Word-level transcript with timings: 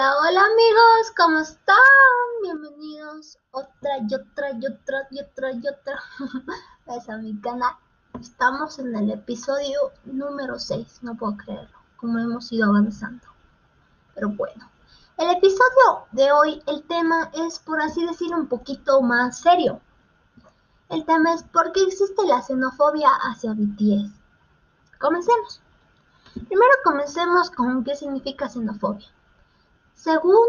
Hola, 0.00 0.16
hola 0.16 0.40
amigos, 0.40 1.12
¿cómo 1.14 1.40
están? 1.40 1.76
Bienvenidos 2.42 3.36
otra 3.50 3.98
y 3.98 4.14
otra 4.14 4.50
y 4.52 4.66
otra 4.66 5.06
y 5.10 5.20
otra 5.20 5.52
y 5.52 5.68
otra 5.68 6.02
vez 6.86 7.06
a 7.06 7.18
mi 7.18 7.38
canal. 7.42 7.74
Estamos 8.18 8.78
en 8.78 8.96
el 8.96 9.10
episodio 9.10 9.92
número 10.06 10.58
6, 10.58 11.00
no 11.02 11.18
puedo 11.18 11.36
creerlo, 11.36 11.76
como 11.98 12.18
hemos 12.18 12.50
ido 12.50 12.70
avanzando. 12.70 13.26
Pero 14.14 14.30
bueno, 14.30 14.70
el 15.18 15.36
episodio 15.36 16.06
de 16.12 16.32
hoy, 16.32 16.62
el 16.66 16.82
tema 16.84 17.30
es, 17.34 17.58
por 17.58 17.82
así 17.82 18.06
decir, 18.06 18.34
un 18.34 18.46
poquito 18.46 19.02
más 19.02 19.38
serio. 19.38 19.82
El 20.88 21.04
tema 21.04 21.34
es 21.34 21.42
por 21.42 21.72
qué 21.72 21.82
existe 21.82 22.24
la 22.24 22.40
xenofobia 22.40 23.10
hacia 23.30 23.52
BTS. 23.52 24.12
Comencemos. 24.98 25.60
Primero 26.32 26.72
comencemos 26.84 27.50
con 27.50 27.84
qué 27.84 27.94
significa 27.94 28.48
xenofobia. 28.48 29.06
Según 30.02 30.46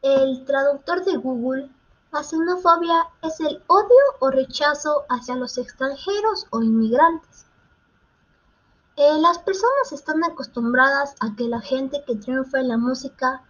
el 0.00 0.46
traductor 0.46 1.04
de 1.04 1.18
Google, 1.18 1.70
la 2.10 2.22
xenofobia 2.22 3.06
es 3.20 3.40
el 3.40 3.62
odio 3.66 4.04
o 4.20 4.30
rechazo 4.30 5.04
hacia 5.10 5.36
los 5.36 5.58
extranjeros 5.58 6.46
o 6.48 6.62
inmigrantes. 6.62 7.44
Eh, 8.96 9.20
las 9.20 9.38
personas 9.40 9.92
están 9.92 10.24
acostumbradas 10.24 11.14
a 11.20 11.36
que 11.36 11.44
la 11.44 11.60
gente 11.60 12.02
que 12.06 12.16
triunfa 12.16 12.60
en 12.60 12.68
la 12.68 12.78
música 12.78 13.42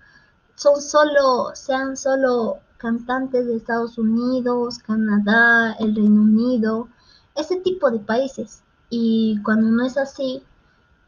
son 0.56 0.82
solo, 0.82 1.54
sean 1.54 1.96
solo 1.96 2.58
cantantes 2.76 3.46
de 3.46 3.54
Estados 3.54 3.98
Unidos, 3.98 4.80
Canadá, 4.80 5.76
el 5.78 5.94
Reino 5.94 6.22
Unido, 6.22 6.88
ese 7.36 7.60
tipo 7.60 7.88
de 7.92 8.00
países. 8.00 8.64
Y 8.90 9.40
cuando 9.44 9.70
no 9.70 9.86
es 9.86 9.96
así, 9.96 10.42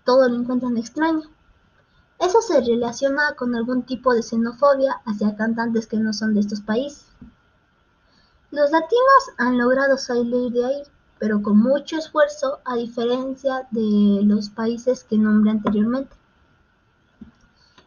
todo 0.05 0.29
lo 0.29 0.37
encuentran 0.37 0.77
extraño. 0.77 1.29
Eso 2.21 2.43
se 2.43 2.61
relaciona 2.61 3.35
con 3.35 3.57
algún 3.57 3.83
tipo 3.83 4.13
de 4.13 4.23
xenofobia 4.23 5.01
hacia 5.07 5.37
cantantes 5.37 5.87
que 5.87 5.97
no 5.97 6.13
son 6.13 6.35
de 6.35 6.41
estos 6.41 6.61
países. 6.61 7.07
Los 8.51 8.71
latinos 8.71 9.23
han 9.39 9.57
logrado 9.57 9.97
salir 9.97 10.53
de 10.53 10.67
ahí, 10.67 10.83
pero 11.19 11.41
con 11.41 11.57
mucho 11.59 11.97
esfuerzo, 11.97 12.61
a 12.67 12.77
diferencia 12.77 13.67
de 13.71 14.21
los 14.25 14.51
países 14.51 15.03
que 15.05 15.17
nombré 15.17 15.53
anteriormente. 15.53 16.15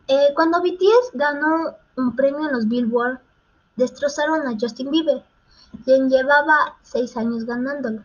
Eh, 0.08 0.30
cuando 0.34 0.62
BTS 0.62 1.12
ganó 1.14 1.78
un 1.96 2.16
premio 2.16 2.48
en 2.48 2.54
los 2.54 2.68
Billboard, 2.68 3.20
destrozaron 3.76 4.48
a 4.48 4.58
Justin 4.60 4.90
Bieber, 4.90 5.24
quien 5.86 6.10
llevaba 6.10 6.78
seis 6.82 7.16
años 7.18 7.46
ganándolo, 7.46 8.04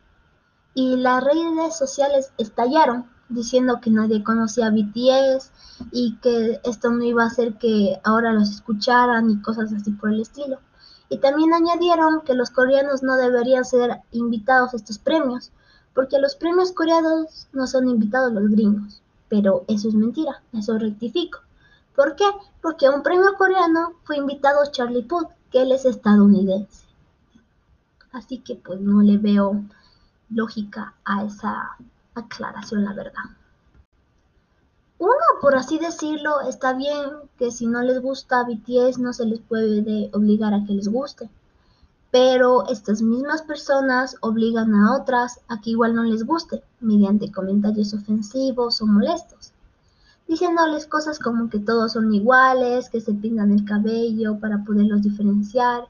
y 0.75 0.97
las 0.97 1.25
redes 1.25 1.77
sociales 1.77 2.33
estallaron 2.37 3.09
diciendo 3.29 3.81
que 3.81 3.91
nadie 3.91 4.25
conocía 4.25 4.67
a 4.67 4.71
BTS 4.71 5.51
y 5.93 6.17
que 6.17 6.61
esto 6.65 6.91
no 6.91 7.05
iba 7.05 7.25
a 7.25 7.29
hacer 7.29 7.59
que 7.59 8.01
ahora 8.05 8.33
los 8.33 8.51
escucharan 8.51 9.31
y 9.31 9.41
cosas 9.43 9.73
así 9.73 9.91
por 9.93 10.11
el 10.11 10.21
estilo. 10.21 10.59
Y 11.09 11.19
también 11.19 11.53
añadieron 11.53 12.23
que 12.23 12.35
los 12.35 12.51
coreanos 12.51 13.03
no 13.03 13.17
deberían 13.17 13.65
ser 13.65 14.01
invitados 14.13 14.73
a 14.73 14.77
estos 14.77 14.99
premios, 14.99 15.51
porque 15.95 16.19
los 16.19 16.37
premios 16.37 16.73
coreanos 16.73 17.49
no 17.53 17.67
son 17.67 17.89
invitados 17.89 18.33
los 18.33 18.49
gringos. 18.51 19.03
Pero 19.29 19.65
eso 19.69 19.89
es 19.89 19.95
mentira, 19.95 20.43
eso 20.53 20.79
rectifico. 20.79 21.41
¿Por 21.95 22.15
qué? 22.15 22.25
Porque 22.63 22.87
a 22.87 22.91
un 22.91 23.03
premio 23.03 23.35
coreano 23.37 23.95
fue 24.05 24.17
invitado 24.17 24.71
Charlie 24.71 25.03
Puth, 25.03 25.29
que 25.51 25.63
él 25.63 25.73
es 25.73 25.85
estadounidense. 25.85 26.87
Así 28.13 28.39
que 28.39 28.57
pues 28.57 28.81
no 28.81 29.03
le 29.03 29.19
veo 29.19 29.65
lógica 30.31 30.95
a 31.05 31.25
esa 31.25 31.77
aclaración, 32.21 32.85
la 32.85 32.93
verdad. 32.93 33.25
Uno, 34.99 35.13
por 35.41 35.55
así 35.55 35.79
decirlo, 35.79 36.41
está 36.41 36.73
bien 36.73 37.11
que 37.39 37.53
si 37.53 37.67
no 37.67 37.83
les 37.83 38.01
gusta 38.03 38.43
BTS 38.43 38.99
no 38.99 39.13
se 39.13 39.27
les 39.27 39.39
puede 39.41 40.11
obligar 40.13 40.55
a 40.55 40.65
que 40.65 40.73
les 40.73 40.89
guste. 40.89 41.31
Pero 42.11 42.67
estas 42.69 43.01
mismas 43.01 43.43
personas 43.43 44.17
obligan 44.23 44.75
a 44.75 44.97
otras 44.97 45.41
a 45.47 45.61
que 45.61 45.71
igual 45.71 45.95
no 45.95 46.03
les 46.03 46.25
guste, 46.25 46.65
mediante 46.81 47.31
comentarios 47.31 47.95
ofensivos 47.95 48.81
o 48.81 48.87
molestos, 48.87 49.53
diciéndoles 50.27 50.87
cosas 50.87 51.19
como 51.19 51.49
que 51.49 51.61
todos 51.61 51.93
son 51.93 52.13
iguales, 52.13 52.89
que 52.89 53.01
se 53.01 53.13
pintan 53.13 53.53
el 53.53 53.65
cabello 53.65 54.41
para 54.41 54.65
poderlos 54.65 55.03
diferenciar, 55.03 55.85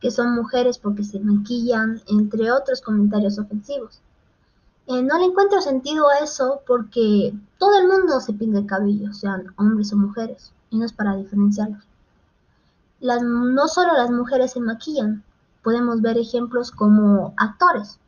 que 0.00 0.10
son 0.10 0.34
mujeres 0.34 0.78
porque 0.78 1.04
se 1.04 1.18
maquillan, 1.18 2.00
entre 2.06 2.50
otros 2.50 2.80
comentarios 2.80 3.38
ofensivos. 3.38 4.00
Eh, 4.86 5.02
no 5.02 5.18
le 5.18 5.24
encuentro 5.24 5.60
sentido 5.62 6.08
a 6.08 6.18
eso 6.18 6.60
porque 6.66 7.32
todo 7.58 7.78
el 7.78 7.88
mundo 7.88 8.20
se 8.20 8.34
pinta 8.34 8.58
el 8.58 8.66
cabello, 8.66 9.12
sean 9.14 9.54
hombres 9.56 9.92
o 9.92 9.96
mujeres, 9.96 10.52
y 10.70 10.76
no 10.76 10.84
es 10.84 10.92
para 10.92 11.16
diferenciarlos. 11.16 11.82
Las, 13.00 13.22
no 13.22 13.66
solo 13.68 13.94
las 13.94 14.10
mujeres 14.10 14.52
se 14.52 14.60
maquillan, 14.60 15.24
podemos 15.62 16.02
ver 16.02 16.18
ejemplos 16.18 16.70
como 16.70 17.34
actores 17.36 17.98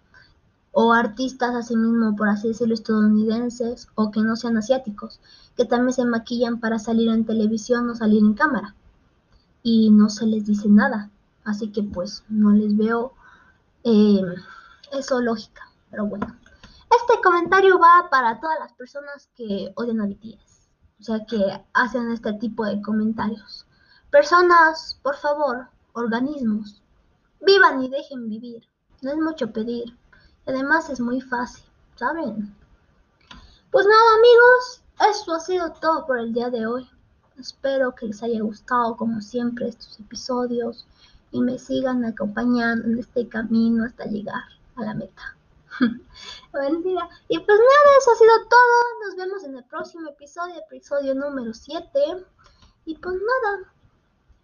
o 0.78 0.92
artistas 0.92 1.54
asimismo, 1.54 2.14
por 2.16 2.28
así 2.28 2.48
decirlo, 2.48 2.74
estadounidenses 2.74 3.88
o 3.94 4.10
que 4.10 4.20
no 4.20 4.36
sean 4.36 4.58
asiáticos, 4.58 5.20
que 5.56 5.64
también 5.64 5.94
se 5.94 6.04
maquillan 6.04 6.60
para 6.60 6.78
salir 6.78 7.08
en 7.08 7.24
televisión 7.24 7.88
o 7.88 7.94
salir 7.94 8.22
en 8.22 8.34
cámara. 8.34 8.74
Y 9.62 9.90
no 9.90 10.10
se 10.10 10.26
les 10.26 10.44
dice 10.44 10.68
nada. 10.68 11.08
Así 11.44 11.68
que 11.68 11.82
pues 11.82 12.24
no 12.28 12.50
les 12.50 12.76
veo 12.76 13.14
eh, 13.84 14.20
eso 14.92 15.22
lógica. 15.22 15.62
Pero 15.90 16.04
bueno. 16.04 16.26
Este 17.00 17.20
comentario 17.22 17.78
va 17.78 18.08
para 18.10 18.40
todas 18.40 18.58
las 18.58 18.72
personas 18.72 19.28
que 19.34 19.72
odian 19.76 20.00
a 20.00 20.06
BTS, 20.06 20.68
o 21.00 21.02
sea, 21.02 21.26
que 21.26 21.64
hacen 21.74 22.10
este 22.10 22.32
tipo 22.34 22.64
de 22.64 22.80
comentarios. 22.80 23.66
Personas, 24.10 24.98
por 25.02 25.16
favor, 25.16 25.68
organismos, 25.92 26.82
vivan 27.40 27.82
y 27.82 27.90
dejen 27.90 28.28
vivir. 28.28 28.66
No 29.02 29.10
es 29.10 29.16
mucho 29.18 29.52
pedir. 29.52 29.96
Además 30.46 30.88
es 30.88 31.00
muy 31.00 31.20
fácil, 31.20 31.64
¿saben? 31.96 32.54
Pues 33.70 33.86
nada, 33.86 34.16
amigos, 34.18 34.82
eso 35.10 35.34
ha 35.34 35.40
sido 35.40 35.72
todo 35.72 36.06
por 36.06 36.18
el 36.18 36.32
día 36.32 36.50
de 36.50 36.66
hoy. 36.66 36.88
Espero 37.38 37.94
que 37.94 38.06
les 38.06 38.22
haya 38.22 38.40
gustado, 38.40 38.96
como 38.96 39.20
siempre, 39.20 39.68
estos 39.68 40.00
episodios 40.00 40.86
y 41.30 41.40
me 41.40 41.58
sigan 41.58 42.04
acompañando 42.04 42.86
en 42.86 42.98
este 42.98 43.28
camino 43.28 43.84
hasta 43.84 44.06
llegar 44.06 44.44
a 44.76 44.82
la 44.82 44.94
meta. 44.94 45.36
Mentira. 46.52 47.08
Y 47.28 47.38
pues 47.38 47.58
nada, 47.58 47.98
eso 47.98 48.12
ha 48.12 48.16
sido 48.16 48.48
todo. 48.48 49.06
Nos 49.06 49.16
vemos 49.16 49.44
en 49.44 49.56
el 49.56 49.64
próximo 49.64 50.08
episodio, 50.08 50.54
episodio 50.58 51.14
número 51.14 51.52
7. 51.52 52.24
Y 52.84 52.98
pues 52.98 53.14
nada. 53.14 53.72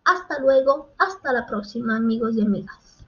Hasta 0.05 0.39
luego. 0.41 0.91
Hasta 0.99 1.33
la 1.33 1.47
próxima, 1.47 1.97
amigos 1.97 2.35
y 2.37 2.43
amigas. 2.43 3.02